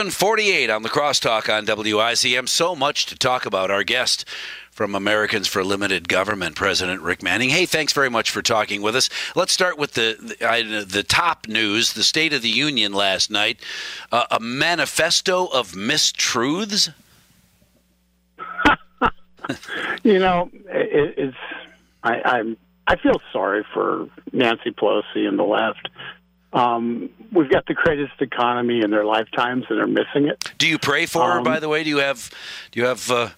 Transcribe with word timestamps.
748 0.00 0.70
on 0.70 0.82
the 0.82 0.88
crosstalk 0.88 1.54
on 1.54 1.66
WICM. 1.66 2.48
So 2.48 2.74
much 2.74 3.04
to 3.04 3.14
talk 3.18 3.44
about. 3.44 3.70
Our 3.70 3.84
guest 3.84 4.24
from 4.70 4.94
Americans 4.94 5.46
for 5.46 5.62
Limited 5.62 6.08
Government, 6.08 6.56
President 6.56 7.02
Rick 7.02 7.22
Manning. 7.22 7.50
Hey, 7.50 7.66
thanks 7.66 7.92
very 7.92 8.08
much 8.08 8.30
for 8.30 8.40
talking 8.40 8.80
with 8.80 8.96
us. 8.96 9.10
Let's 9.36 9.52
start 9.52 9.76
with 9.76 9.92
the 9.92 10.16
the, 10.18 10.86
the 10.88 11.02
top 11.02 11.48
news: 11.48 11.92
the 11.92 12.02
State 12.02 12.32
of 12.32 12.40
the 12.40 12.48
Union 12.48 12.94
last 12.94 13.30
night, 13.30 13.60
uh, 14.10 14.24
a 14.30 14.40
manifesto 14.40 15.48
of 15.48 15.72
mistruths. 15.72 16.94
you 20.02 20.18
know, 20.18 20.48
it, 20.64 21.14
it's 21.18 21.36
I, 22.02 22.22
I'm 22.24 22.56
I 22.86 22.96
feel 22.96 23.20
sorry 23.34 23.66
for 23.74 24.08
Nancy 24.32 24.70
Pelosi 24.70 25.28
and 25.28 25.38
the 25.38 25.44
left. 25.44 25.90
Um, 26.52 27.10
we've 27.32 27.50
got 27.50 27.66
the 27.66 27.74
greatest 27.74 28.20
economy 28.20 28.80
in 28.82 28.90
their 28.90 29.04
lifetimes, 29.04 29.66
and 29.68 29.78
they're 29.78 29.86
missing 29.86 30.28
it. 30.28 30.52
Do 30.58 30.66
you 30.66 30.78
pray 30.78 31.06
for 31.06 31.22
um, 31.22 31.38
her? 31.38 31.42
By 31.42 31.60
the 31.60 31.68
way, 31.68 31.84
do 31.84 31.90
you 31.90 31.98
have 31.98 32.30
do 32.72 32.80
you 32.80 32.86
have 32.86 33.10
uh, 33.10 33.30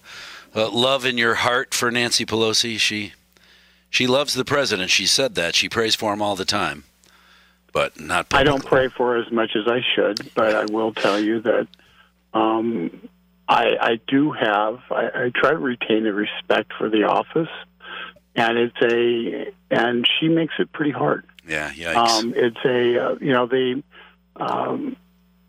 uh, 0.55 0.69
love 0.71 1.05
in 1.05 1.17
your 1.17 1.35
heart 1.35 1.73
for 1.73 1.91
Nancy 1.91 2.25
Pelosi? 2.25 2.79
She 2.79 3.13
she 3.89 4.07
loves 4.07 4.33
the 4.33 4.45
president. 4.45 4.89
She 4.89 5.05
said 5.05 5.35
that. 5.35 5.53
She 5.53 5.69
prays 5.69 5.93
for 5.93 6.11
him 6.13 6.21
all 6.21 6.35
the 6.35 6.45
time, 6.45 6.85
but 7.71 7.99
not. 7.99 8.29
Publicly. 8.29 8.39
I 8.39 8.43
don't 8.43 8.65
pray 8.65 8.87
for 8.87 9.13
her 9.13 9.21
as 9.21 9.31
much 9.31 9.51
as 9.55 9.67
I 9.67 9.81
should, 9.93 10.33
but 10.33 10.55
I 10.55 10.65
will 10.65 10.93
tell 10.93 11.19
you 11.19 11.41
that 11.41 11.67
um, 12.33 13.09
I, 13.47 13.77
I 13.79 13.99
do 14.07 14.31
have. 14.31 14.79
I, 14.89 15.25
I 15.25 15.31
try 15.35 15.51
to 15.51 15.57
retain 15.57 16.07
a 16.07 16.13
respect 16.13 16.73
for 16.79 16.89
the 16.89 17.03
office, 17.03 17.49
and 18.35 18.57
it's 18.57 18.81
a 18.81 19.53
and 19.69 20.07
she 20.19 20.29
makes 20.29 20.55
it 20.57 20.71
pretty 20.71 20.91
hard. 20.91 21.25
Yeah, 21.47 21.71
yeah. 21.75 22.01
Um, 22.01 22.33
it's 22.35 22.57
a 22.65 22.97
uh, 22.97 23.15
you 23.19 23.31
know 23.33 23.47
the. 23.47 23.83
Um, 24.35 24.95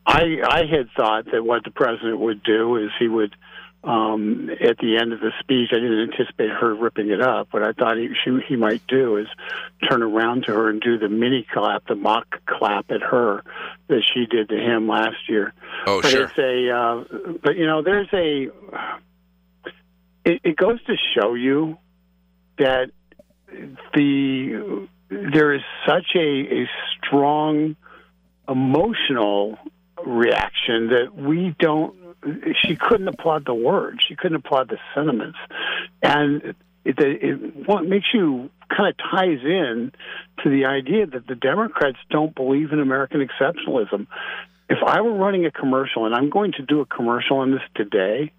I 0.06 0.40
I 0.46 0.64
had 0.66 0.90
thought 0.96 1.26
that 1.32 1.44
what 1.44 1.64
the 1.64 1.70
president 1.70 2.18
would 2.20 2.42
do 2.42 2.76
is 2.76 2.90
he 2.98 3.08
would 3.08 3.34
um, 3.84 4.50
at 4.60 4.78
the 4.78 4.96
end 4.96 5.12
of 5.12 5.20
the 5.20 5.30
speech. 5.40 5.70
I 5.72 5.76
didn't 5.76 6.10
anticipate 6.12 6.50
her 6.50 6.74
ripping 6.74 7.10
it 7.10 7.20
up. 7.20 7.48
What 7.52 7.62
I 7.62 7.72
thought 7.72 7.96
he, 7.96 8.10
she, 8.24 8.38
he 8.48 8.56
might 8.56 8.86
do 8.86 9.16
is 9.18 9.26
turn 9.88 10.02
around 10.02 10.44
to 10.44 10.52
her 10.52 10.68
and 10.70 10.80
do 10.80 10.98
the 10.98 11.08
mini 11.08 11.46
clap, 11.52 11.86
the 11.86 11.94
mock 11.94 12.40
clap 12.46 12.90
at 12.90 13.02
her 13.02 13.42
that 13.88 14.02
she 14.12 14.26
did 14.26 14.48
to 14.48 14.56
him 14.56 14.88
last 14.88 15.28
year. 15.28 15.52
Oh, 15.86 16.00
but 16.00 16.10
sure. 16.10 16.24
It's 16.24 16.38
a, 16.38 16.70
uh, 16.70 17.04
but 17.42 17.56
you 17.56 17.66
know, 17.66 17.82
there's 17.82 18.08
a. 18.12 18.48
It, 20.24 20.40
it 20.42 20.56
goes 20.56 20.82
to 20.84 20.96
show 21.14 21.34
you 21.34 21.76
that 22.56 22.90
the 23.94 24.88
there 25.32 25.52
is 25.54 25.62
such 25.86 26.14
a, 26.14 26.18
a 26.18 26.70
strong 26.96 27.76
emotional 28.48 29.58
reaction 30.04 30.88
that 30.88 31.14
we 31.14 31.54
don't 31.58 31.94
she 32.62 32.76
couldn't 32.76 33.08
applaud 33.08 33.44
the 33.44 33.54
words. 33.54 33.98
She 34.06 34.16
couldn't 34.16 34.36
applaud 34.36 34.68
the 34.70 34.78
sentiments, 34.94 35.38
and 36.02 36.54
it, 36.84 36.98
it, 36.98 37.66
what 37.66 37.84
makes 37.84 38.06
you 38.14 38.50
kind 38.74 38.88
of 38.88 38.96
ties 38.96 39.40
in 39.44 39.92
to 40.42 40.50
the 40.50 40.64
idea 40.66 41.06
that 41.06 41.26
the 41.26 41.34
Democrats 41.34 41.98
don't 42.10 42.34
believe 42.34 42.72
in 42.72 42.80
American 42.80 43.26
exceptionalism. 43.26 44.06
If 44.74 44.82
I 44.84 45.02
were 45.02 45.14
running 45.14 45.46
a 45.46 45.52
commercial, 45.52 46.04
and 46.04 46.12
I'm 46.12 46.30
going 46.30 46.50
to 46.52 46.62
do 46.62 46.80
a 46.80 46.86
commercial 46.86 47.36
on 47.36 47.52
this 47.52 47.60
today, 47.76 48.32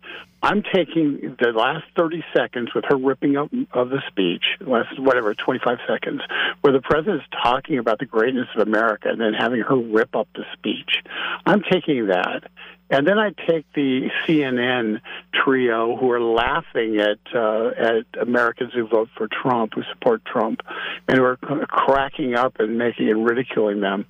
I'm 0.43 0.63
taking 0.63 1.37
the 1.39 1.53
last 1.55 1.85
30 1.95 2.25
seconds 2.35 2.71
with 2.75 2.83
her 2.89 2.97
ripping 2.97 3.37
up 3.37 3.49
of 3.71 3.89
the 3.89 4.01
speech, 4.09 4.43
last 4.59 4.99
whatever 4.99 5.33
25 5.33 5.77
seconds, 5.87 6.21
where 6.59 6.73
the 6.73 6.81
president 6.81 7.21
is 7.21 7.27
talking 7.41 7.77
about 7.77 7.99
the 7.99 8.05
greatness 8.05 8.49
of 8.53 8.67
America, 8.67 9.07
and 9.07 9.21
then 9.21 9.31
having 9.33 9.61
her 9.61 9.77
rip 9.77 10.13
up 10.13 10.27
the 10.35 10.43
speech. 10.51 11.03
I'm 11.45 11.61
taking 11.71 12.07
that, 12.07 12.43
and 12.89 13.07
then 13.07 13.17
I 13.17 13.29
take 13.47 13.65
the 13.71 14.09
CNN 14.27 14.99
trio 15.33 15.95
who 15.95 16.11
are 16.11 16.21
laughing 16.21 16.97
at 16.97 17.19
uh, 17.33 17.67
at 17.69 18.21
Americans 18.21 18.73
who 18.73 18.89
vote 18.89 19.07
for 19.17 19.29
Trump, 19.29 19.75
who 19.75 19.83
support 19.93 20.25
Trump, 20.25 20.63
and 21.07 21.17
who 21.17 21.23
are 21.23 21.37
cracking 21.37 22.35
up 22.35 22.59
and 22.59 22.77
making 22.77 23.09
and 23.09 23.25
ridiculing 23.25 23.79
them. 23.79 24.05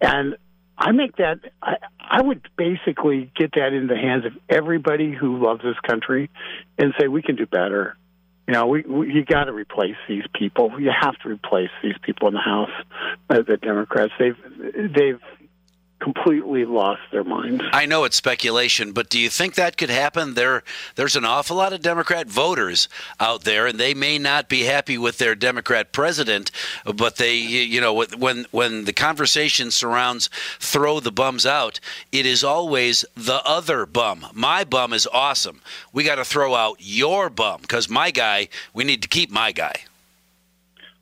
And 0.00 0.36
I 0.78 0.92
make 0.92 1.16
that. 1.16 1.40
I, 1.60 1.76
I 1.98 2.22
would 2.22 2.48
basically 2.56 3.30
get 3.36 3.52
that 3.56 3.72
in 3.72 3.88
the 3.88 3.96
hands 3.96 4.24
of 4.24 4.32
everybody 4.48 5.12
who 5.12 5.44
loves 5.44 5.62
this 5.62 5.78
country, 5.86 6.30
and 6.78 6.94
say 6.98 7.08
we 7.08 7.22
can 7.22 7.36
do 7.36 7.46
better. 7.46 7.96
You 8.46 8.54
know, 8.54 8.66
we, 8.66 8.82
we 8.82 9.12
you 9.12 9.24
got 9.24 9.44
to 9.44 9.52
replace 9.52 9.96
these 10.08 10.24
people. 10.34 10.80
You 10.80 10.90
have 10.98 11.18
to 11.18 11.28
replace 11.28 11.70
these 11.82 11.96
people 12.02 12.28
in 12.28 12.34
the 12.34 12.40
House, 12.40 12.70
uh, 13.28 13.42
the 13.42 13.56
Democrats. 13.56 14.12
They've 14.18 14.36
they've 14.74 15.20
completely 16.00 16.64
lost 16.64 17.00
their 17.10 17.24
minds. 17.24 17.64
I 17.72 17.86
know 17.86 18.04
it's 18.04 18.16
speculation, 18.16 18.92
but 18.92 19.10
do 19.10 19.18
you 19.18 19.28
think 19.28 19.54
that 19.54 19.76
could 19.76 19.90
happen? 19.90 20.34
There, 20.34 20.62
there's 20.94 21.16
an 21.16 21.24
awful 21.24 21.56
lot 21.56 21.72
of 21.72 21.82
Democrat 21.82 22.28
voters 22.28 22.88
out 23.18 23.44
there, 23.44 23.66
and 23.66 23.78
they 23.78 23.94
may 23.94 24.18
not 24.18 24.48
be 24.48 24.62
happy 24.62 24.96
with 24.96 25.18
their 25.18 25.34
Democrat 25.34 25.92
president, 25.92 26.50
but 26.84 27.16
they, 27.16 27.34
you 27.34 27.80
know, 27.80 28.04
when 28.16 28.46
when 28.50 28.84
the 28.84 28.92
conversation 28.92 29.70
surrounds 29.70 30.30
throw 30.60 31.00
the 31.00 31.12
bums 31.12 31.44
out, 31.44 31.80
it 32.12 32.26
is 32.26 32.44
always 32.44 33.04
the 33.14 33.42
other 33.44 33.86
bum. 33.86 34.26
My 34.32 34.64
bum 34.64 34.92
is 34.92 35.08
awesome. 35.12 35.60
We 35.92 36.04
got 36.04 36.16
to 36.16 36.24
throw 36.24 36.54
out 36.54 36.76
your 36.78 37.28
bum 37.28 37.62
because 37.62 37.88
my 37.88 38.10
guy, 38.10 38.48
we 38.72 38.84
need 38.84 39.02
to 39.02 39.08
keep 39.08 39.30
my 39.30 39.52
guy 39.52 39.82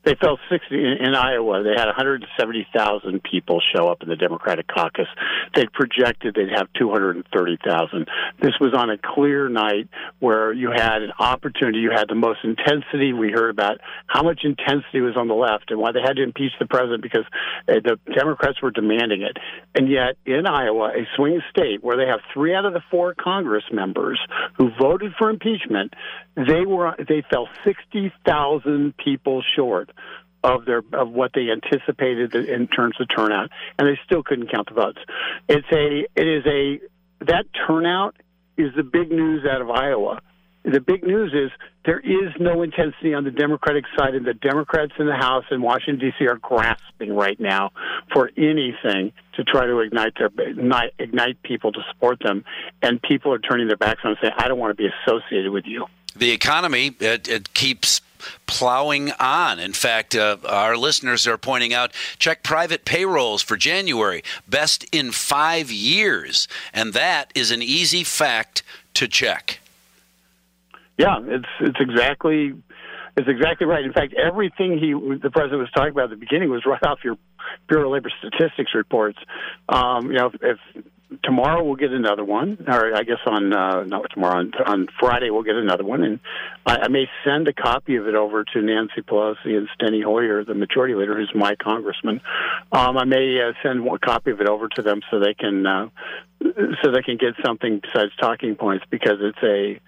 they 0.06 0.14
fell 0.14 0.38
60 0.48 0.72
in, 0.72 1.06
in 1.08 1.14
Iowa. 1.14 1.64
They 1.64 1.74
had 1.76 1.86
170,000 1.86 3.22
people 3.22 3.60
show 3.74 3.88
up 3.88 4.02
in 4.02 4.08
the 4.08 4.16
Democratic 4.16 4.68
caucus. 4.68 5.08
They 5.54 5.66
projected 5.66 6.36
they'd 6.36 6.56
have 6.56 6.68
230,000. 6.78 8.08
This 8.40 8.54
was 8.60 8.72
on 8.72 8.88
a 8.88 8.98
clear 8.98 9.48
night 9.48 9.88
where 10.20 10.52
you 10.52 10.70
had 10.70 11.02
an 11.02 11.10
opportunity. 11.18 11.80
You 11.80 11.90
had 11.90 12.08
the 12.08 12.14
most 12.14 12.38
intensity. 12.44 13.12
We 13.12 13.32
heard 13.32 13.50
about 13.50 13.78
how 14.06 14.22
much 14.22 14.42
intensity 14.44 15.00
was 15.00 15.16
on 15.16 15.26
the 15.26 15.34
left 15.34 15.72
and 15.72 15.80
why 15.80 15.90
they 15.90 16.00
had 16.00 16.16
to 16.16 16.22
impeach 16.22 16.52
the 16.60 16.66
president 16.66 17.02
because 17.02 17.24
uh, 17.68 17.74
the 17.82 17.98
Democrats 18.14 18.62
were 18.62 18.70
demanding 18.70 19.22
it. 19.22 19.36
And 19.74 19.90
yet, 19.90 20.16
in 20.24 20.46
Iowa, 20.46 20.92
a 20.94 21.06
swing 21.16 21.42
state 21.50 21.82
where 21.82 21.96
they 21.96 22.06
have 22.06 22.20
three 22.32 22.54
out 22.54 22.64
of 22.64 22.72
the 22.72 22.82
four 22.92 23.14
Congress 23.14 23.64
members 23.72 24.20
who 24.56 24.70
voted 24.80 25.14
for 25.18 25.30
impeachment, 25.30 25.94
they 26.36 26.64
were 26.64 26.94
they 26.96 27.24
fell 27.28 27.48
60,000 27.64 28.94
people 28.96 29.42
short 29.56 29.90
of 30.44 30.64
their 30.64 30.82
of 30.92 31.10
what 31.10 31.32
they 31.34 31.50
anticipated 31.50 32.34
in 32.34 32.68
terms 32.68 32.94
of 33.00 33.08
turnout, 33.14 33.50
and 33.78 33.88
they 33.88 33.98
still 34.04 34.22
couldn't 34.22 34.50
count 34.50 34.68
the 34.68 34.74
votes. 34.74 34.98
It's 35.48 35.66
a 35.72 36.06
it 36.14 36.26
is 36.26 36.46
a 36.46 36.80
that 37.24 37.46
turnout 37.66 38.16
is 38.56 38.74
the 38.76 38.82
big 38.82 39.10
news 39.10 39.44
out 39.44 39.60
of 39.60 39.70
Iowa. 39.70 40.20
The 40.64 40.80
big 40.80 41.04
news 41.04 41.32
is 41.32 41.52
there 41.84 42.00
is 42.00 42.32
no 42.40 42.62
intensity 42.62 43.14
on 43.14 43.22
the 43.22 43.30
Democratic 43.30 43.84
side, 43.96 44.14
and 44.14 44.26
the 44.26 44.34
Democrats 44.34 44.92
in 44.98 45.06
the 45.06 45.14
House 45.14 45.44
in 45.52 45.62
Washington 45.62 45.98
D.C. 45.98 46.26
are 46.26 46.38
grasping 46.38 47.14
right 47.14 47.38
now 47.38 47.70
for 48.12 48.30
anything 48.36 49.12
to 49.34 49.44
try 49.44 49.66
to 49.66 49.78
ignite 49.78 50.14
their 50.18 50.30
ignite, 50.38 50.92
ignite 50.98 51.40
people 51.42 51.70
to 51.72 51.80
support 51.92 52.18
them, 52.20 52.44
and 52.82 53.00
people 53.00 53.32
are 53.32 53.38
turning 53.38 53.68
their 53.68 53.76
backs 53.76 54.00
on 54.02 54.10
and 54.10 54.18
saying, 54.20 54.34
"I 54.36 54.48
don't 54.48 54.58
want 54.58 54.76
to 54.76 54.82
be 54.82 54.88
associated 55.02 55.52
with 55.52 55.66
you." 55.66 55.86
The 56.16 56.32
economy 56.32 56.96
it, 56.98 57.28
it 57.28 57.54
keeps 57.54 58.00
plowing 58.46 59.12
on. 59.12 59.58
In 59.58 59.72
fact, 59.72 60.14
uh, 60.14 60.36
our 60.48 60.76
listeners 60.76 61.26
are 61.26 61.38
pointing 61.38 61.74
out 61.74 61.92
check 62.18 62.42
private 62.42 62.84
payrolls 62.84 63.42
for 63.42 63.56
January, 63.56 64.22
best 64.48 64.84
in 64.92 65.12
five 65.12 65.70
years. 65.70 66.48
And 66.72 66.92
that 66.92 67.32
is 67.34 67.50
an 67.50 67.62
easy 67.62 68.04
fact 68.04 68.62
to 68.94 69.08
check. 69.08 69.60
Yeah, 70.98 71.18
it's 71.22 71.48
it's 71.60 71.80
exactly 71.80 72.54
it's 73.16 73.28
exactly 73.28 73.66
right. 73.66 73.84
In 73.84 73.92
fact, 73.92 74.14
everything 74.14 74.78
he 74.78 74.92
the 74.92 75.30
president 75.30 75.60
was 75.60 75.70
talking 75.72 75.92
about 75.92 76.04
at 76.04 76.10
the 76.10 76.16
beginning 76.16 76.50
was 76.50 76.64
right 76.64 76.82
off 76.82 77.04
your 77.04 77.18
Bureau 77.68 77.86
of 77.86 77.92
Labor 77.92 78.10
Statistics 78.18 78.74
reports. 78.74 79.18
Um, 79.68 80.06
you 80.06 80.18
know, 80.18 80.26
if, 80.26 80.58
if 80.76 80.85
tomorrow 81.26 81.62
we'll 81.62 81.76
get 81.76 81.92
another 81.92 82.24
one, 82.24 82.64
or 82.66 82.96
I 82.96 83.02
guess 83.02 83.18
on 83.26 83.52
uh, 83.52 83.84
not 83.84 84.08
tomorrow 84.12 84.38
on, 84.38 84.52
on 84.64 84.86
Friday 84.98 85.30
we'll 85.30 85.42
get 85.42 85.56
another 85.56 85.84
one, 85.84 86.02
and 86.02 86.20
I, 86.64 86.76
I 86.84 86.88
may 86.88 87.06
send 87.24 87.48
a 87.48 87.52
copy 87.52 87.96
of 87.96 88.06
it 88.06 88.14
over 88.14 88.44
to 88.44 88.62
Nancy 88.62 89.02
Pelosi 89.02 89.56
and 89.56 89.68
Steny 89.78 90.02
Hoyer, 90.02 90.44
the 90.44 90.54
Majority 90.54 90.94
Leader, 90.94 91.16
who's 91.16 91.32
my 91.34 91.56
congressman. 91.56 92.20
Um, 92.72 92.96
I 92.96 93.04
may 93.04 93.38
uh, 93.40 93.52
send 93.62 93.86
a 93.86 93.98
copy 93.98 94.30
of 94.30 94.40
it 94.40 94.48
over 94.48 94.68
to 94.68 94.82
them 94.82 95.00
so 95.10 95.18
they 95.18 95.34
can 95.34 95.66
uh, 95.66 95.88
so 96.82 96.92
they 96.92 97.02
can 97.02 97.16
get 97.16 97.34
something 97.44 97.80
besides 97.80 98.12
talking 98.20 98.54
points 98.54 98.84
because 98.88 99.18
it's 99.20 99.42
a 99.42 99.80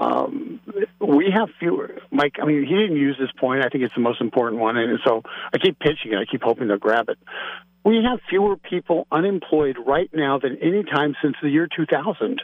um, 0.00 0.60
we 1.00 1.30
have 1.34 1.48
fewer. 1.58 1.96
Mike, 2.10 2.36
I 2.40 2.46
mean, 2.46 2.64
he 2.64 2.74
didn't 2.74 2.96
use 2.96 3.16
this 3.18 3.32
point. 3.38 3.64
I 3.64 3.68
think 3.68 3.84
it's 3.84 3.94
the 3.94 4.00
most 4.00 4.20
important 4.20 4.60
one, 4.60 4.76
and 4.76 4.98
so 5.04 5.22
I 5.52 5.58
keep 5.58 5.78
pitching 5.78 6.12
it. 6.12 6.16
I 6.16 6.24
keep 6.24 6.42
hoping 6.42 6.68
they'll 6.68 6.78
grab 6.78 7.08
it. 7.08 7.18
We 7.88 8.04
have 8.04 8.20
fewer 8.28 8.58
people 8.58 9.06
unemployed 9.10 9.78
right 9.86 10.10
now 10.12 10.38
than 10.38 10.58
any 10.60 10.84
time 10.84 11.16
since 11.22 11.36
the 11.42 11.48
year 11.48 11.66
2000. 11.74 12.42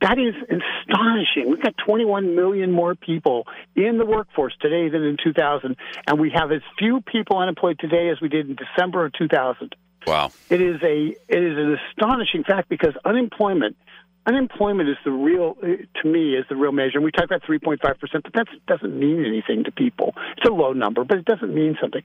That 0.00 0.16
is 0.18 0.34
astonishing. 0.40 1.50
We've 1.50 1.62
got 1.62 1.74
21 1.84 2.34
million 2.34 2.72
more 2.72 2.94
people 2.94 3.46
in 3.76 3.98
the 3.98 4.06
workforce 4.06 4.54
today 4.58 4.88
than 4.88 5.02
in 5.02 5.18
2000, 5.22 5.76
and 6.06 6.18
we 6.18 6.30
have 6.34 6.50
as 6.50 6.62
few 6.78 7.02
people 7.02 7.36
unemployed 7.36 7.78
today 7.78 8.08
as 8.08 8.22
we 8.22 8.30
did 8.30 8.48
in 8.48 8.56
December 8.56 9.04
of 9.04 9.12
2000. 9.18 9.74
Wow. 10.06 10.30
It 10.48 10.62
is 10.62 10.80
a 10.82 11.14
it 11.28 11.44
is 11.44 11.58
an 11.58 11.76
astonishing 11.90 12.42
fact 12.42 12.70
because 12.70 12.94
unemployment 13.04 13.76
unemployment 14.24 14.88
is 14.88 14.96
the 15.04 15.10
real 15.10 15.58
uh, 15.62 15.66
to 16.00 16.08
me 16.08 16.36
is 16.36 16.46
the 16.48 16.56
real 16.56 16.72
measure. 16.72 16.96
And 16.96 17.04
we 17.04 17.12
talk 17.12 17.26
about 17.26 17.42
3.5 17.42 17.98
percent, 17.98 18.24
but 18.24 18.32
that 18.32 18.46
doesn't 18.66 18.98
mean 18.98 19.26
anything 19.26 19.64
to 19.64 19.72
people. 19.72 20.14
It's 20.38 20.48
a 20.48 20.52
low 20.54 20.72
number, 20.72 21.04
but 21.04 21.18
it 21.18 21.26
doesn't 21.26 21.54
mean 21.54 21.76
something. 21.78 22.02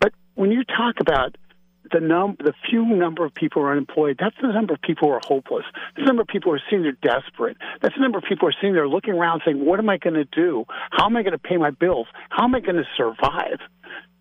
But 0.00 0.14
when 0.36 0.52
you 0.52 0.64
talk 0.64 0.94
about 0.98 1.36
the 1.92 2.00
num 2.00 2.36
the 2.38 2.54
few 2.68 2.84
number 2.84 3.24
of 3.24 3.34
people 3.34 3.62
who 3.62 3.68
are 3.68 3.72
unemployed, 3.72 4.16
that's 4.18 4.36
the 4.40 4.52
number 4.52 4.74
of 4.74 4.80
people 4.82 5.08
who 5.08 5.14
are 5.14 5.20
hopeless. 5.22 5.64
That's 5.94 6.04
the 6.04 6.06
number 6.06 6.22
of 6.22 6.28
people 6.28 6.52
who 6.52 6.56
are 6.56 6.62
seeing 6.68 6.82
they're 6.82 6.92
desperate. 6.92 7.56
That's 7.80 7.94
the 7.94 8.00
number 8.00 8.18
of 8.18 8.24
people 8.24 8.46
who 8.46 8.50
are 8.50 8.60
seeing 8.60 8.74
they're 8.74 8.88
looking 8.88 9.14
around 9.14 9.42
saying, 9.44 9.64
What 9.64 9.78
am 9.78 9.88
I 9.88 9.98
going 9.98 10.14
to 10.14 10.24
do? 10.24 10.64
How 10.90 11.06
am 11.06 11.16
I 11.16 11.22
going 11.22 11.32
to 11.32 11.38
pay 11.38 11.56
my 11.56 11.70
bills? 11.70 12.06
How 12.30 12.44
am 12.44 12.54
I 12.54 12.60
going 12.60 12.76
to 12.76 12.86
survive? 12.96 13.58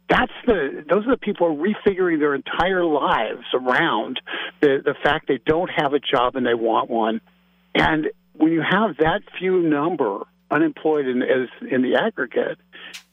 That's 0.09 0.33
the 0.45 0.83
those 0.89 1.07
are 1.07 1.11
the 1.11 1.17
people 1.17 1.47
who 1.47 1.63
are 1.63 1.67
refiguring 1.67 2.19
their 2.19 2.35
entire 2.35 2.83
lives 2.83 3.45
around 3.53 4.19
the 4.59 4.81
the 4.83 4.95
fact 5.01 5.27
they 5.27 5.39
don't 5.45 5.69
have 5.69 5.93
a 5.93 5.99
job 5.99 6.35
and 6.35 6.45
they 6.45 6.53
want 6.53 6.89
one. 6.89 7.21
And 7.73 8.07
when 8.33 8.51
you 8.51 8.61
have 8.61 8.97
that 8.97 9.21
few 9.39 9.61
number 9.61 10.25
unemployed 10.49 11.07
in 11.07 11.21
as 11.21 11.47
in 11.69 11.81
the 11.81 11.95
aggregate, 11.95 12.59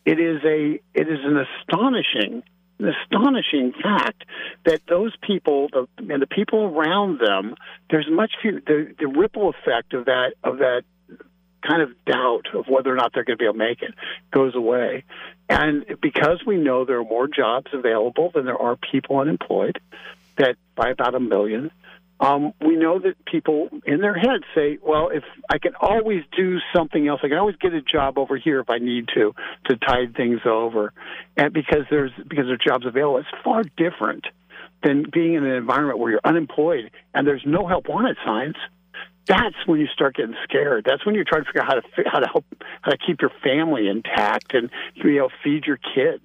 it 0.05 0.19
is 0.19 0.43
a 0.45 0.81
it 0.95 1.09
is 1.09 1.21
an 1.23 1.37
astonishing 1.37 2.43
an 2.79 2.89
astonishing 2.89 3.73
fact 3.73 4.25
that 4.65 4.81
those 4.89 5.15
people 5.23 5.69
the, 5.73 5.87
and 6.13 6.23
the 6.23 6.27
people 6.27 6.65
around 6.65 7.21
them, 7.21 7.55
there's 7.91 8.09
much 8.11 8.33
few 8.41 8.61
the, 8.67 8.95
the 8.99 9.07
ripple 9.07 9.51
effect 9.51 9.95
of 9.95 10.07
that 10.07 10.35
of 10.45 10.59
that 10.59 10.83
kind 11.67 11.83
of 11.83 11.91
doubt 12.05 12.47
of 12.55 12.67
whether 12.69 12.93
or 12.93 12.95
not 12.95 13.13
they're 13.13 13.25
going 13.25 13.37
to 13.37 13.43
be 13.43 13.45
able 13.45 13.55
to 13.55 13.59
make 13.59 13.83
it 13.83 13.95
goes 14.31 14.55
away. 14.55 15.05
And 15.49 15.85
because 16.01 16.45
we 16.47 16.57
know 16.57 16.85
there 16.85 17.01
are 17.01 17.05
more 17.05 17.27
jobs 17.27 17.67
available 17.73 18.31
than 18.33 18.45
there 18.45 18.61
are 18.61 18.77
people 18.77 19.19
unemployed, 19.19 19.81
that 20.37 20.57
by 20.77 20.91
about 20.91 21.15
a 21.15 21.21
million, 21.21 21.71
um, 22.21 22.53
we 22.61 22.77
know 22.77 22.99
that 22.99 23.25
people 23.25 23.69
in 23.87 24.01
their 24.01 24.15
heads 24.15 24.45
say, 24.55 24.79
well, 24.83 25.11
if 25.13 25.23
I 25.49 25.59
can 25.59 25.75
always 25.81 26.25
do 26.37 26.59
something 26.75 27.07
else, 27.07 27.21
I 27.23 27.29
can 27.29 27.39
always 27.39 27.57
get 27.57 27.73
a 27.75 27.83
job 27.83 28.19
over 28.19 28.37
here 28.37 28.61
if 28.61 28.71
I 28.71 28.79
need 28.79 29.09
to, 29.15 29.35
to 29.67 29.77
tide 29.77 30.17
things 30.17 30.41
over. 30.45 30.93
And 31.37 31.53
because 31.53 31.85
there's, 31.91 32.11
because 32.29 32.47
there's 32.47 32.61
jobs 32.67 32.87
available, 32.87 33.19
it's 33.19 33.29
far 33.45 33.63
different 33.77 34.25
than 34.83 35.05
being 35.13 35.35
in 35.35 35.45
an 35.45 35.55
environment 35.55 35.99
where 35.99 36.13
you're 36.13 36.21
unemployed 36.25 36.91
and 37.15 37.27
there's 37.27 37.43
no 37.47 37.67
help 37.67 37.89
wanted 37.89 38.17
signs. 38.25 38.57
That's 39.27 39.57
when 39.67 39.79
you 39.79 39.87
start 39.89 40.17
getting 40.17 40.37
scared. 40.45 40.87
That's 40.89 41.05
when 41.05 41.15
you're 41.15 41.25
trying 41.25 41.45
to 41.45 41.49
figure 41.49 41.63
out 41.63 41.69
how 41.69 41.75
to 41.75 42.11
how 42.11 42.19
to 42.21 42.27
help 42.27 42.47
how 42.81 42.93
to 42.93 42.97
keep 42.97 43.21
your 43.21 43.31
family 43.45 43.87
intact 43.87 44.55
and 44.55 44.71
you 44.95 45.17
know 45.17 45.29
feed 45.45 45.67
your 45.67 45.77
kids. 45.77 46.25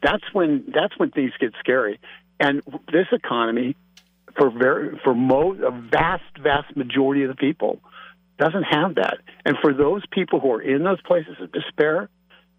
That's 0.00 0.22
when 0.32 0.64
that's 0.72 0.96
when 0.96 1.10
things 1.10 1.32
get 1.40 1.52
scary. 1.58 1.98
And 2.38 2.62
this 2.92 3.06
economy 3.10 3.74
for 4.36 4.50
very 4.50 4.98
for 5.04 5.14
most 5.14 5.60
a 5.60 5.70
vast 5.70 6.38
vast 6.42 6.76
majority 6.76 7.22
of 7.22 7.28
the 7.28 7.36
people 7.36 7.80
doesn't 8.38 8.64
have 8.64 8.96
that. 8.96 9.18
And 9.44 9.56
for 9.62 9.72
those 9.72 10.02
people 10.10 10.40
who 10.40 10.52
are 10.52 10.62
in 10.62 10.82
those 10.82 11.00
places 11.02 11.36
of 11.40 11.52
despair, 11.52 12.08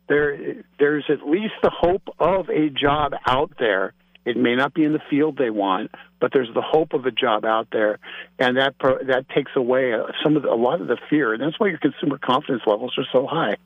there 0.08 0.64
there's 0.80 1.06
at 1.10 1.28
least 1.28 1.54
the 1.62 1.72
hope 1.72 2.08
of 2.20 2.50
a 2.50 2.70
job 2.70 3.14
out 3.28 3.52
there. 3.60 3.94
It 4.26 4.38
may 4.38 4.56
not 4.56 4.74
be 4.74 4.84
in 4.84 4.94
the 4.94 5.02
field 5.10 5.38
they 5.38 5.52
want, 5.52 5.92
but 6.20 6.32
there's 6.34 6.52
the 6.54 6.62
hope 6.62 6.94
of 6.94 7.06
a 7.06 7.12
job 7.12 7.46
out 7.46 7.68
there, 7.72 8.00
and 8.40 8.58
that 8.58 8.76
that 8.80 9.26
takes 9.30 9.52
away 9.56 9.94
some 10.24 10.36
of 10.36 10.44
the, 10.44 10.50
a 10.50 10.56
lot 10.56 10.82
of 10.82 10.88
the 10.88 10.98
fear, 11.10 11.34
and 11.34 11.42
that's 11.44 11.60
why 11.60 11.68
your 11.68 11.78
consumer 11.78 12.18
confidence 12.18 12.64
levels 12.66 12.94
are 12.98 13.06
so 13.12 13.28
high. 13.28 13.58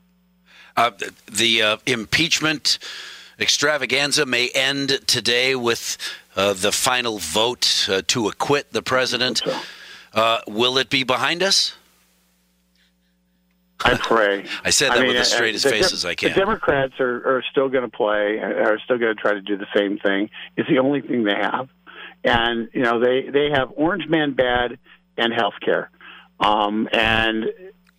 Uh, 0.76 0.90
the 1.30 1.62
uh, 1.62 1.76
impeachment 1.86 2.78
extravaganza 3.38 4.26
may 4.26 4.50
end 4.54 5.00
today 5.06 5.54
with 5.54 5.96
uh, 6.36 6.52
the 6.52 6.72
final 6.72 7.18
vote 7.18 7.88
uh, 7.90 8.02
to 8.08 8.28
acquit 8.28 8.72
the 8.72 8.82
president. 8.82 9.42
Uh, 10.12 10.40
will 10.46 10.78
it 10.78 10.90
be 10.90 11.04
behind 11.04 11.42
us? 11.42 11.74
I 13.82 13.96
pray. 13.96 14.44
I 14.64 14.70
said 14.70 14.90
that 14.90 14.98
I 14.98 15.00
mean, 15.00 15.08
with 15.08 15.18
the 15.18 15.24
straightest 15.24 15.66
face 15.66 15.92
as 15.92 16.04
I 16.04 16.14
can. 16.14 16.30
The 16.30 16.34
Democrats 16.34 16.94
are, 17.00 17.36
are 17.36 17.44
still 17.50 17.68
going 17.68 17.88
to 17.88 17.96
play, 17.96 18.38
are 18.38 18.78
still 18.84 18.98
going 18.98 19.14
to 19.14 19.20
try 19.20 19.34
to 19.34 19.40
do 19.40 19.56
the 19.56 19.66
same 19.74 19.98
thing. 19.98 20.30
It's 20.56 20.68
the 20.68 20.78
only 20.78 21.00
thing 21.00 21.24
they 21.24 21.34
have. 21.34 21.68
And, 22.22 22.68
you 22.74 22.82
know, 22.82 23.00
they, 23.00 23.30
they 23.30 23.48
have 23.54 23.72
Orange 23.76 24.06
Man 24.08 24.34
bad 24.34 24.78
and 25.16 25.32
health 25.32 25.54
care. 25.64 25.90
Um, 26.38 26.88
and 26.92 27.46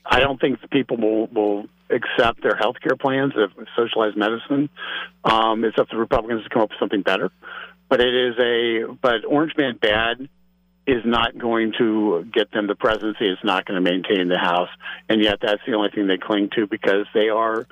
I 0.06 0.20
don't 0.20 0.40
think 0.40 0.62
the 0.62 0.68
people 0.68 0.98
will, 0.98 1.28
will 1.28 1.66
accept 1.90 2.42
their 2.42 2.56
health 2.56 2.78
care 2.82 2.96
plans 2.96 3.34
of 3.36 3.52
socialized 3.76 4.18
medicine. 4.18 4.70
Um, 5.24 5.64
it's 5.64 5.78
up 5.78 5.90
to 5.90 5.96
the 5.96 6.00
Republicans 6.00 6.44
to 6.44 6.50
come 6.50 6.62
up 6.62 6.70
with 6.70 6.80
something 6.80 7.02
better. 7.02 7.32
But 7.92 8.00
it 8.00 8.16
is 8.16 8.40
a, 8.40 8.94
but 9.02 9.26
Orange 9.26 9.52
Man 9.58 9.76
bad 9.76 10.30
is 10.88 11.04
not 11.04 11.38
going 11.38 11.74
to 11.78 12.26
get 12.32 12.50
them 12.52 12.68
the 12.68 12.74
presidency. 12.74 13.28
It's 13.28 13.44
not 13.44 13.66
going 13.66 13.84
to 13.84 13.92
maintain 13.92 14.30
the 14.30 14.38
House, 14.38 14.70
and 15.10 15.22
yet 15.22 15.40
that's 15.42 15.62
the 15.68 15.74
only 15.74 15.90
thing 15.90 16.08
they 16.08 16.18
cling 16.18 16.52
to 16.56 16.68
because 16.68 17.06
they 17.14 17.28
are 17.28 17.68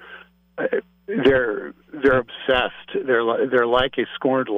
they're 1.07 1.73
they're 1.91 2.19
obsessed. 2.19 3.06
They're 3.06 3.47
they're 3.47 3.65
like 3.65 3.97
a 3.97 4.06
scorned 4.15 4.50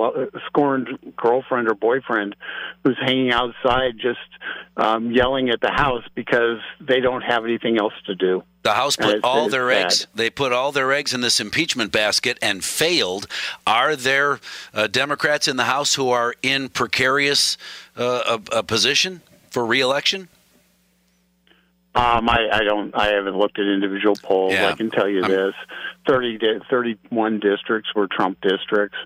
scorned 0.47 1.13
girlfriend 1.15 1.69
or 1.69 1.75
boyfriend 1.75 2.35
who's 2.83 2.97
hanging 2.99 3.31
outside 3.31 3.93
just 3.97 4.19
um, 4.75 5.11
yelling 5.11 5.49
at 5.49 5.61
the 5.61 5.71
house 5.71 6.03
because 6.13 6.59
they 6.79 6.99
don't 6.99 7.21
have 7.21 7.45
anything 7.45 7.77
else 7.77 7.93
to 8.07 8.15
do. 8.15 8.43
The 8.63 8.73
House 8.73 8.95
put 8.95 9.23
all 9.23 9.49
their 9.49 9.69
bad. 9.69 9.85
eggs. 9.85 10.07
They 10.13 10.29
put 10.29 10.51
all 10.51 10.71
their 10.71 10.91
eggs 10.91 11.13
in 11.13 11.21
this 11.21 11.39
impeachment 11.39 11.91
basket 11.91 12.37
and 12.41 12.63
failed. 12.63 13.27
Are 13.65 13.95
there 13.95 14.39
uh, 14.73 14.87
Democrats 14.87 15.47
in 15.47 15.57
the 15.57 15.63
House 15.63 15.95
who 15.95 16.09
are 16.09 16.35
in 16.43 16.69
precarious 16.69 17.57
uh, 17.97 18.39
a, 18.51 18.57
a 18.57 18.63
position 18.63 19.21
for 19.49 19.65
reelection? 19.65 20.27
Um, 21.93 22.29
I, 22.29 22.47
I 22.53 22.63
don't. 22.63 22.95
I 22.95 23.07
haven't 23.13 23.35
looked 23.35 23.59
at 23.59 23.65
individual 23.65 24.15
polls. 24.15 24.53
Yeah. 24.53 24.69
I 24.69 24.73
can 24.73 24.91
tell 24.91 25.09
you 25.09 25.23
I'm, 25.23 25.29
this: 25.29 25.53
30, 26.11 26.39
31 26.69 27.39
districts 27.39 27.89
were 27.95 28.07
Trump 28.07 28.39
districts 28.41 28.97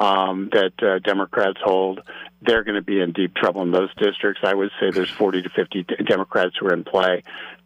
um, 0.00 0.48
that 0.52 0.72
uh, 0.82 0.98
Democrats 0.98 1.58
hold. 1.62 2.02
They're 2.42 2.64
going 2.64 2.76
to 2.76 2.82
be 2.82 3.00
in 3.00 3.12
deep 3.12 3.34
trouble 3.34 3.62
in 3.62 3.70
those 3.70 3.94
districts. 3.96 4.40
I 4.42 4.54
would 4.54 4.70
say 4.80 4.90
there's 4.90 5.10
40 5.10 5.42
to 5.42 5.50
50 5.50 5.86
Democrats 6.06 6.56
who 6.58 6.66
are 6.68 6.72
in 6.72 6.84
play. 6.84 7.22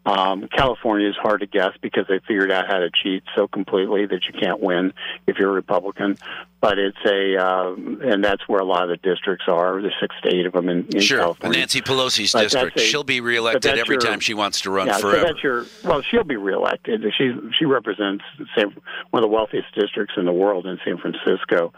Um, 0.06 0.48
California 0.48 1.08
is 1.08 1.16
hard 1.16 1.40
to 1.40 1.46
guess 1.46 1.72
because 1.81 2.06
they 2.08 2.19
figured 2.19 2.50
out 2.50 2.66
how 2.66 2.78
to 2.78 2.90
cheat 2.90 3.22
so 3.34 3.48
completely 3.48 4.04
that 4.04 4.26
you 4.26 4.38
can't 4.38 4.60
win 4.60 4.92
if 5.26 5.38
you're 5.38 5.48
a 5.48 5.54
Republican. 5.54 6.19
But 6.60 6.78
it's 6.78 6.98
a, 7.06 7.36
uh, 7.36 7.75
and 7.75 8.22
that's 8.22 8.46
where 8.46 8.60
a 8.60 8.64
lot 8.64 8.82
of 8.82 8.88
the 8.90 8.96
districts 8.96 9.46
are. 9.48 9.81
There's 9.81 9.94
six 10.00 10.14
to 10.22 10.34
eight 10.34 10.46
of 10.46 10.52
them 10.52 10.69
in, 10.69 10.86
in 10.94 11.00
sure. 11.00 11.20
California. 11.20 11.58
Nancy 11.58 11.81
Pelosi's 11.81 12.32
but 12.32 12.42
district. 12.42 12.78
A, 12.78 12.81
She'll 12.81 13.04
be 13.04 13.20
reelected 13.20 13.78
every 13.78 13.94
your, 13.94 14.00
time 14.00 14.20
she 14.20 14.34
wants 14.34 14.60
to 14.62 14.70
run 14.70 14.88
yeah, 14.88 14.98
forever. 14.98 15.20
So 15.20 15.24
that's 15.24 15.43
your, 15.43 15.67
well, 15.84 16.03
she'll 16.03 16.24
be 16.24 16.36
reelected. 16.36 17.05
She 17.17 17.34
she 17.58 17.64
represents 17.64 18.24
San, 18.55 18.74
one 19.10 19.22
of 19.22 19.29
the 19.29 19.34
wealthiest 19.34 19.74
districts 19.74 20.14
in 20.17 20.24
the 20.24 20.32
world 20.32 20.67
in 20.67 20.79
San 20.84 20.98
Francisco. 20.98 21.72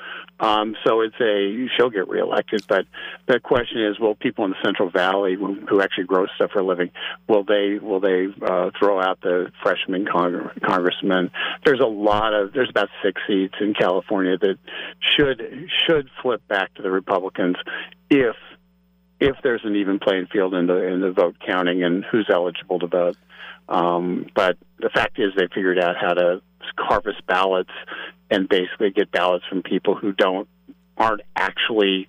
Um, 0.47 0.77
so 0.85 1.01
it's 1.01 1.21
a 1.21 1.67
she'll 1.77 1.91
get 1.91 2.09
reelected. 2.09 2.65
But 2.67 2.87
the 3.27 3.41
question 3.41 3.85
is, 3.85 3.99
will 3.99 4.15
people 4.15 4.45
in 4.45 4.51
the 4.51 4.63
Central 4.65 4.91
Valley 4.91 5.35
who, 5.35 5.81
actually 5.81 6.05
grow 6.05 6.27
stuff 6.35 6.53
for 6.53 6.61
a 6.61 6.65
living, 6.65 6.91
will 7.29 7.45
they 7.45 7.79
will 7.79 8.01
they 8.01 8.17
they 8.17 8.47
uh, 8.47 8.71
throw 8.79 9.01
out 9.01 9.21
the 9.21 9.51
freshman 9.63 10.07
cong- 10.07 10.51
congressman. 10.65 11.31
There's 11.65 11.81
a 11.81 11.87
lot 11.87 12.35
of 12.35 12.53
there's 12.53 12.71
about 12.71 12.89
six 13.03 13.21
seats 13.27 13.55
in 13.61 13.75
California 13.75 14.39
that 14.39 14.59
should 15.01 15.69
should 15.87 16.09
flip 16.23 16.47
back 16.49 16.75
to 16.75 16.83
the 16.83 16.91
Republicans 16.91 17.57
if 18.11 18.37
if 19.21 19.37
there's 19.43 19.63
an 19.65 19.77
even 19.77 19.99
playing 19.99 20.27
field 20.27 20.55
in 20.55 20.67
the 20.67 20.83
in 20.87 21.01
the 21.01 21.13
vote 21.13 21.37
counting 21.45 21.83
and 21.83 22.05
who's 22.05 22.29
eligible 22.31 22.79
to 22.79 22.87
vote. 22.87 23.17
Um, 23.69 24.27
but 24.35 24.57
the 24.79 24.91
fact 24.91 25.19
is, 25.19 25.33
they 25.37 25.49
figured 25.55 25.79
out 25.79 25.97
how 25.97 26.15
to 26.15 26.43
harvest 26.79 27.27
ballots 27.27 27.71
and 28.31 28.49
basically 28.49 28.91
get 28.91 29.11
ballots 29.11 29.45
from 29.49 29.63
people 29.63 29.95
who 29.95 30.13
don't 30.13 30.49
aren't 30.97 31.23
actually 31.37 32.09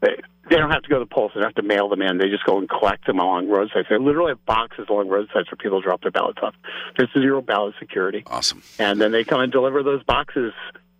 they 0.00 0.16
they 0.50 0.56
don't 0.56 0.70
have 0.70 0.82
to 0.82 0.88
go 0.88 0.98
to 0.98 1.04
the 1.04 1.14
polls. 1.14 1.32
They 1.34 1.40
don't 1.40 1.48
have 1.48 1.62
to 1.62 1.62
mail 1.62 1.88
them 1.88 2.02
in. 2.02 2.18
They 2.18 2.28
just 2.28 2.44
go 2.44 2.58
and 2.58 2.68
collect 2.68 3.06
them 3.06 3.18
along 3.18 3.48
roadsides. 3.48 3.86
They 3.88 3.96
literally 3.96 4.32
have 4.32 4.44
boxes 4.44 4.86
along 4.90 5.08
roadsides 5.08 5.50
where 5.50 5.56
people 5.58 5.80
drop 5.80 6.02
their 6.02 6.10
ballots 6.10 6.38
off. 6.42 6.54
There's 6.98 7.08
zero 7.14 7.40
ballot 7.40 7.74
security. 7.78 8.24
Awesome. 8.26 8.62
And 8.78 9.00
then 9.00 9.10
they 9.10 9.24
come 9.24 9.40
and 9.40 9.50
deliver 9.50 9.82
those 9.82 10.02
boxes 10.02 10.52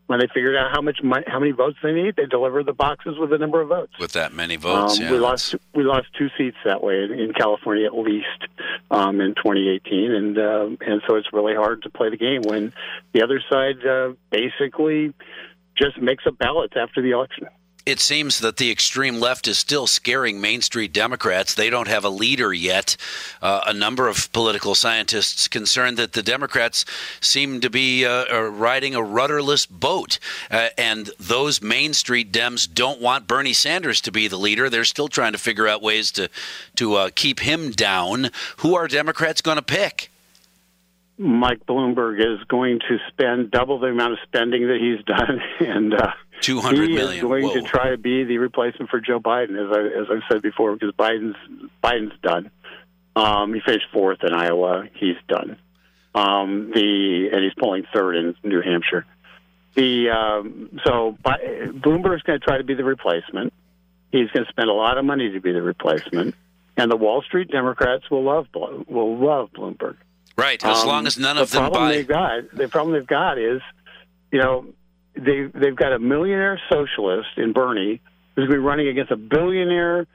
when 0.07 0.21
they 0.21 0.27
figured 0.35 0.55
out 0.57 0.71
how 0.71 0.83
much 0.83 1.03
money, 1.03 1.25
how 1.27 1.39
many 1.39 1.53
votes 1.53 1.79
they 1.83 1.93
need. 1.93 2.17
They 2.17 2.27
deliver 2.27 2.63
the 2.63 2.73
boxes 2.73 3.17
with 3.19 3.31
the 3.31 3.39
number 3.39 3.61
of 3.61 3.69
votes. 3.69 3.93
With 3.99 4.13
that 4.13 4.33
many 4.33 4.57
votes, 4.57 4.99
um, 4.99 5.05
yeah, 5.05 5.13
we 5.13 5.19
lost 5.19 5.55
we 5.75 5.83
lost 5.83 6.09
two 6.19 6.29
seats 6.37 6.57
that 6.65 6.83
way 6.83 7.05
in 7.05 7.33
California 7.37 7.87
at 7.87 7.97
least 7.97 8.27
um, 8.91 9.21
in 9.21 9.35
2018, 9.35 10.13
and 10.13 10.39
uh, 10.39 10.69
and 10.81 11.03
so 11.09 11.17
it's 11.17 11.33
really 11.33 11.55
hard 11.55 11.83
to 11.83 11.91
play 11.91 12.11
the 12.11 12.17
game 12.17 12.43
when 12.43 12.73
the 13.13 13.23
other 13.23 13.43
side 13.51 13.85
uh, 13.87 14.13
basically 14.31 15.15
just 15.77 15.99
makes 16.01 16.27
up 16.27 16.39
ballots 16.39 16.75
after 16.77 17.03
the 17.03 17.11
election. 17.11 17.49
It 17.87 18.01
seems 18.01 18.39
that 18.39 18.57
the 18.57 18.71
extreme 18.71 19.21
left 19.21 19.47
is 19.47 19.59
still 19.59 19.87
scaring 19.87 20.41
Main 20.41 20.63
Street 20.63 20.93
Democrats. 20.93 21.55
They 21.55 21.69
don't 21.69 21.89
have 21.89 22.05
a 22.05 22.09
leader 22.09 22.53
yet. 22.53 22.97
Uh, 23.43 23.61
a 23.67 23.75
number 23.75 24.09
of 24.09 24.33
political 24.33 24.75
scientists 24.75 25.49
concerned 25.49 25.99
that 25.99 26.13
the 26.13 26.23
Democrats 26.23 26.85
seem 27.21 27.61
to 27.61 27.71
be 27.71 28.05
uh, 28.05 28.25
uh 28.33 28.43
riding 28.43 28.95
a 28.95 29.03
rudderless 29.03 29.67
boat, 29.67 30.19
uh, 30.51 30.69
and 30.79 31.11
those 31.19 31.61
Main 31.61 31.93
Street 31.93 32.33
Dems 32.33 32.73
don't 32.73 33.01
want 33.01 33.27
Bernie 33.27 33.53
Sanders 33.53 34.01
to 34.03 34.13
be 34.13 34.29
the 34.29 34.39
leader. 34.39 34.71
They're 34.71 34.85
still 34.85 35.09
trying 35.09 35.33
to 35.33 35.39
figure 35.39 35.69
out 35.69 35.83
ways 35.83 36.11
to 36.13 36.31
to 36.77 36.95
uh, 36.95 37.11
keep 37.15 37.41
him 37.41 37.71
down. 37.71 38.31
Who 38.59 38.75
are 38.75 38.89
Democrats 38.89 39.43
going 39.43 39.57
to 39.57 39.63
pick? 39.63 40.11
Mike 41.17 41.65
Bloomberg 41.67 42.19
is 42.19 42.43
going 42.49 42.81
to 42.81 42.99
spend 43.09 43.51
double 43.51 43.79
the 43.79 43.87
amount 43.87 44.15
of 44.15 44.19
spending 44.25 44.67
that 44.67 44.81
he's 44.81 45.05
done, 45.05 45.41
and 45.61 45.95
uh, 45.95 46.13
two 46.41 46.61
hundred 46.61 46.91
million. 46.91 47.13
He 47.13 47.17
is 47.19 47.23
going 47.23 47.45
Whoa. 47.45 47.55
to 47.55 47.63
try 47.63 47.91
to 47.91 47.97
be 47.97 48.25
the 48.25 48.39
replacement 48.39 48.91
for 48.91 49.01
Joe 49.01 49.21
Biden, 49.21 49.59
as 49.59 49.77
I 49.77 50.01
as 50.01 50.07
I've 50.11 50.23
said 50.31 50.43
before, 50.43 50.75
because 50.75 50.95
Biden's 50.95 51.37
Biden's 51.83 52.19
done. 52.23 52.51
Um, 53.17 53.55
he 53.55 53.61
finished 53.61 53.87
fourth 53.93 54.19
in 54.23 54.33
Iowa. 54.33 54.89
He's 54.95 55.17
done. 55.29 55.57
Um, 56.15 56.71
the 56.75 57.31
and 57.33 57.43
he's 57.43 57.55
polling 57.55 57.85
third 57.93 58.17
in 58.17 58.35
New 58.43 58.61
Hampshire. 58.61 59.07
The 59.75 60.11
um, 60.11 60.81
so 60.85 61.17
Bloomberg's 61.25 62.23
going 62.23 62.39
to 62.39 62.45
try 62.45 62.59
to 62.59 62.65
be 62.65 62.75
the 62.75 62.85
replacement. 62.85 63.53
He's 64.13 64.31
going 64.31 64.47
to 64.47 64.53
spend 64.53 64.69
a 64.69 64.73
lot 64.73 64.99
of 64.99 65.05
money 65.05 65.33
to 65.33 65.41
be 65.41 65.53
the 65.53 65.63
replacement, 65.63 66.37
and 66.77 66.91
the 66.91 66.97
Wall 66.97 67.23
Street 67.23 67.51
Democrats 67.51 68.09
will 68.11 68.23
love 68.23 68.47
will 68.55 69.17
love 69.19 69.51
Bloomberg. 69.53 69.97
Right, 70.37 70.65
as 70.65 70.83
um, 70.83 70.89
long 70.89 71.07
as 71.07 71.17
none 71.17 71.39
of 71.39 71.51
the 71.51 71.61
them 71.61 71.73
buy. 71.73 71.93
They've 71.93 72.09
got, 72.09 72.51
the 72.53 72.69
problem 72.69 72.95
they've 72.95 73.07
got 73.07 73.39
is, 73.39 73.63
you 74.33 74.41
know, 74.41 74.67
they 75.17 75.47
they've 75.53 75.77
got 75.77 75.93
a 75.93 75.99
millionaire 75.99 76.61
socialist 76.71 77.29
in 77.37 77.53
Bernie 77.53 78.01
who's 78.35 78.47
going 78.47 78.51
to 78.51 78.55
be 78.55 78.59
running 78.59 78.89
against 78.89 79.11
a 79.11 79.17
billionaire 79.17 80.07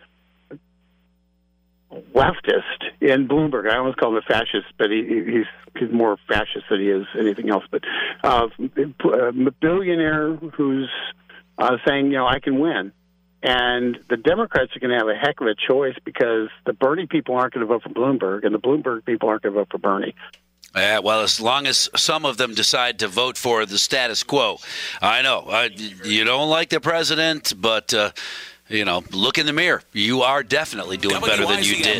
leftist 2.13 2.83
in 3.01 3.27
Bloomberg. 3.27 3.69
I 3.69 3.77
almost 3.77 3.97
call 3.97 4.09
him 4.09 4.17
a 4.17 4.21
fascist, 4.21 4.67
but 4.77 4.89
he, 4.91 5.03
he's 5.03 5.45
he's 5.77 5.91
more 5.91 6.17
fascist 6.27 6.65
than 6.69 6.79
he 6.79 6.89
is 6.89 7.05
anything 7.17 7.49
else. 7.49 7.63
But 7.71 7.83
uh, 8.23 8.47
a 8.57 9.51
billionaire 9.59 10.35
who's 10.35 10.89
uh, 11.57 11.77
saying, 11.87 12.07
you 12.07 12.13
know, 12.13 12.27
I 12.27 12.39
can 12.39 12.59
win. 12.59 12.91
And 13.41 13.97
the 14.09 14.17
Democrats 14.17 14.75
are 14.75 14.79
going 14.79 14.91
to 14.91 14.97
have 14.97 15.07
a 15.07 15.15
heck 15.15 15.39
of 15.39 15.47
a 15.47 15.55
choice 15.55 15.95
because 16.03 16.49
the 16.65 16.73
Bernie 16.73 17.07
people 17.07 17.35
aren't 17.35 17.53
going 17.53 17.65
to 17.65 17.67
vote 17.67 17.83
for 17.83 17.89
Bloomberg, 17.89 18.45
and 18.45 18.53
the 18.53 18.59
Bloomberg 18.59 19.05
people 19.05 19.29
aren't 19.29 19.43
going 19.43 19.53
to 19.53 19.59
vote 19.61 19.69
for 19.71 19.77
Bernie. 19.77 20.13
Yeah, 20.75 20.99
well, 20.99 21.21
as 21.21 21.39
long 21.39 21.65
as 21.65 21.89
some 21.95 22.25
of 22.25 22.37
them 22.37 22.53
decide 22.53 22.99
to 22.99 23.07
vote 23.07 23.37
for 23.37 23.65
the 23.65 23.79
status 23.79 24.23
quo, 24.23 24.59
I 25.01 25.21
know 25.21 25.39
uh, 25.47 25.69
you 26.03 26.23
don't 26.23 26.49
like 26.49 26.69
the 26.69 26.79
president, 26.79 27.53
but 27.59 27.93
uh, 27.93 28.11
you 28.69 28.85
know, 28.85 29.03
look 29.11 29.39
in 29.39 29.47
the 29.47 29.53
mirror. 29.53 29.81
You 29.93 30.21
are 30.21 30.43
definitely 30.43 30.97
doing 30.97 31.19
better 31.21 31.45
than 31.45 31.63
you 31.63 31.83
did. 31.83 31.99